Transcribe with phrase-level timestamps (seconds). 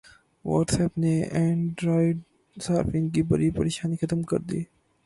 [0.45, 2.17] what's app نے Android
[2.57, 4.63] صارفین کی بڑی پریشانی ختم کردی